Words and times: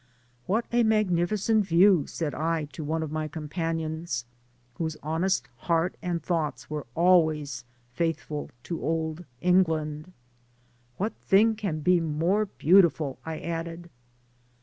"What 0.47 0.65
a 0.71 0.81
magnificent 0.81 1.63
view!" 1.63 2.07
said 2.07 2.33
I 2.33 2.65
to 2.73 2.83
one 2.83 3.03
of 3.03 3.11
my 3.11 3.27
companions, 3.27 4.25
whose 4.79 4.97
honest 5.03 5.47
heart 5.69 5.95
and 6.01 6.23
thoughts 6.23 6.71
were 6.71 6.87
always 6.95 7.65
faithful 7.93 8.49
to 8.63 8.81
Old 8.81 9.25
England. 9.41 10.11
"What 10.97 11.13
thing 11.17 11.53
can 11.55 11.81
be 11.81 11.99
more 11.99 12.47
beautiful?'^ 12.47 13.17
I 13.27 13.41
added. 13.41 13.91